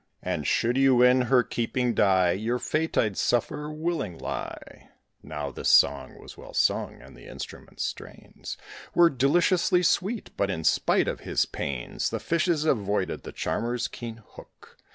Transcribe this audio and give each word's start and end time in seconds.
And 0.23 0.47
should 0.47 0.77
you 0.79 1.03
in 1.03 1.21
her 1.29 1.43
keeping 1.43 1.93
die, 1.93 2.31
Your 2.31 2.57
fate 2.57 2.97
I'd 2.97 3.15
suffer 3.17 3.69
willingly." 3.71 4.87
Now 5.21 5.51
this 5.51 5.69
song 5.69 6.19
was 6.19 6.35
well 6.35 6.55
sung, 6.55 6.99
and 7.03 7.15
the 7.15 7.27
instrument's 7.27 7.83
strains 7.83 8.57
Were 8.95 9.11
deliciously 9.11 9.83
sweet, 9.83 10.31
but, 10.35 10.49
in 10.49 10.63
spite 10.63 11.07
of 11.07 11.19
his 11.19 11.45
pains, 11.45 12.09
The 12.09 12.19
fishes 12.19 12.65
avoided 12.65 13.21
the 13.21 13.31
charmer's 13.31 13.87
keen 13.87 14.23
hook. 14.27 14.75